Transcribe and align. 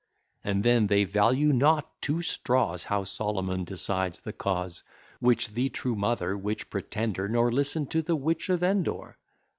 And 0.43 0.63
then 0.63 0.87
they 0.87 1.03
value 1.03 1.53
not 1.53 2.01
two 2.01 2.23
straws, 2.23 2.85
How 2.85 3.03
Solomon 3.03 3.65
decides 3.65 4.19
the 4.19 4.33
cause, 4.33 4.81
Which 5.19 5.49
the 5.49 5.69
true 5.69 5.95
mother, 5.95 6.35
which 6.35 6.71
pretender 6.71 7.29
Nor 7.29 7.51
listen 7.51 7.85
to 7.89 8.01
the 8.01 8.15
witch 8.15 8.49
of 8.49 8.63
Endor. 8.63 9.19